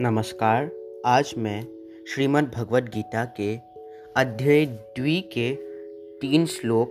नमस्कार। 0.00 0.70
आज 1.06 1.34
मैं 1.38 1.62
श्रीमद् 2.08 2.54
भगवत 2.54 2.82
गीता 2.82 3.24
के 3.24 3.56
अध्याय 4.16 4.66
द्वि 4.66 5.20
के 5.20 5.54
तीन 6.20 6.46
श्लोक 6.46 6.88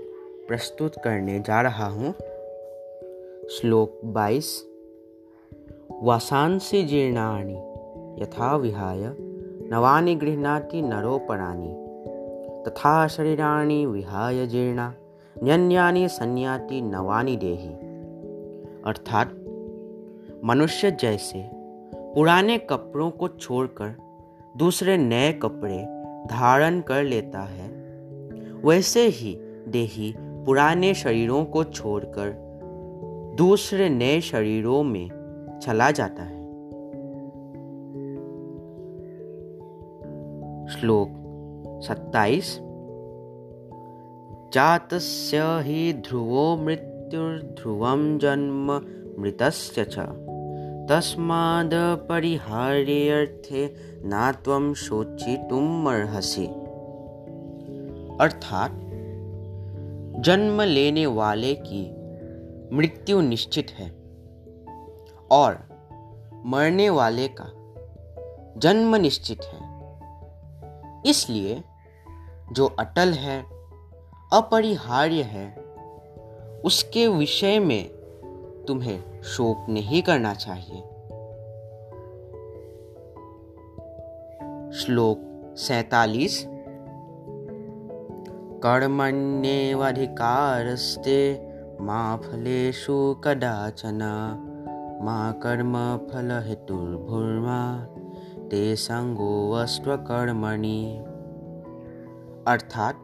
प्रस्तुत 0.47 0.93
करने 1.04 1.39
जा 1.39 1.62
रहा 1.62 1.86
हूँ। 1.86 2.14
श्लोक 3.50 4.02
बाईस। 4.05 4.68
वासांसि 6.04 6.83
जीर्णानि 6.83 7.55
यथा 8.23 8.55
विहाय, 8.55 9.15
नवानि 9.71 10.15
गृह्णाति 10.15 10.82
नरोपराणि 10.82 11.74
तथा 12.69 13.07
शरीराणि 13.07 13.86
विहाय 13.86 14.47
जीर्णा, 14.47 14.93
न्यन्यानि 15.43 16.10
संयाति 16.10 16.82
नवानि 16.82 17.36
देही। 17.36 17.74
अर्थात 18.86 19.32
मनुष्य 20.43 20.92
जैसे 20.92 21.54
पुराने 22.15 22.57
कपड़ों 22.57 23.11
को 23.11 23.28
छोड़कर 23.28 23.96
दूसरे 24.57 24.97
नए 24.97 25.33
कपड़े 25.33 25.78
धारण 26.28 26.82
कर 26.82 27.04
लेता 27.04 27.39
है। 27.39 27.69
वैसे 28.54 29.07
ही 29.07 29.36
देही 29.68 30.15
पुराने 30.19 30.93
शरीरों 30.93 31.46
को 31.46 31.64
छोड़कर 31.64 32.33
दूसरे 33.38 33.89
नए 33.89 34.22
शरीरों 34.22 34.83
में 34.83 35.09
चला 35.64 35.91
जाता 35.91 36.23
है। 36.23 36.45
श्लोक 40.67 41.09
सत्ताईस। 41.83 42.59
जातस्य 44.53 45.38
ही 45.41 45.94
ध्रुवो 45.94 46.58
मृत्यु 46.58 46.95
मृत्युर्ध्रुवम 47.05 48.17
जन्म 48.17 48.81
मृतस्य 49.19 49.86
च। 49.86 49.99
परिहार्यर्थे 51.95 53.75
ना 54.08 54.31
त्वं 54.31 54.73
अर्हसि। 55.88 56.45
अर्थात, 58.22 58.72
जन्म 60.23 60.61
लेने 60.61 61.05
वाले 61.05 61.55
की 61.55 61.95
मृत्यु 62.75 63.22
निश्चित 63.22 63.67
है 63.72 63.89
और 65.31 65.69
मरने 66.45 66.89
वाले 66.89 67.27
का 67.27 67.52
जन्म 68.59 68.95
निश्चित 68.95 69.42
है। 69.44 69.66
इसलिए 71.05 71.64
जो 72.52 72.66
अटल 72.66 73.09
है, 73.09 73.44
अपरिहार्य 74.33 75.22
है, 75.22 75.55
उसके 76.66 77.08
विषय 77.08 77.59
में 77.59 77.94
तुम्हें 78.67 79.21
शोक 79.21 79.66
नहीं 79.69 80.02
करना 80.02 80.33
चाहिए। 80.33 80.83
श्लोक 84.71 85.53
सैतालीस। 85.58 86.47
कर्मण्येवधिकारस्ते 88.63 91.47
मा 91.81 92.17
फलेषु 92.17 93.16
कदाचन, 93.23 93.99
मा 95.02 95.31
कर्म 95.31 95.97
फल 95.97 96.43
हेतुर्भुर्मा 96.45 97.88
ते 98.47 98.75
संगोवस्त्वकर्मणि 98.75 101.05
अर्थात, 102.47 102.95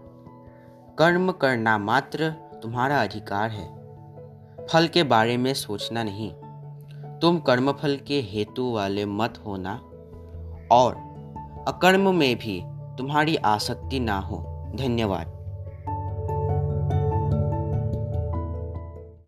कर्म 1.00 1.32
करना 1.32 1.78
मात्र 1.78 2.34
तुम्हारा 2.64 3.02
अधिकार 3.02 3.50
है। 3.50 3.81
फल 4.70 4.88
के 4.88 5.04
बारे 5.04 5.38
में 5.38 5.54
सोचना 5.54 6.04
नहीं। 6.04 6.32
तुम 7.20 7.40
कर्मफल 7.40 7.98
के 8.08 8.22
हेतु 8.22 8.72
वाले 8.72 9.06
मत 9.06 9.44
होना, 9.46 9.76
और 10.72 10.96
अकर्म 11.68 12.16
में 12.16 12.36
भी 12.36 12.64
तुम्हारी 12.98 13.36
आसक्ति 13.36 14.00
ना 14.00 14.20
हो। 14.20 14.38
धन्यवाद। 14.76 15.41